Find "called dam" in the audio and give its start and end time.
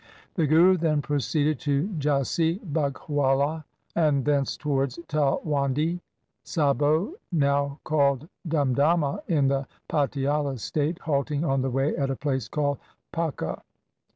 7.83-8.73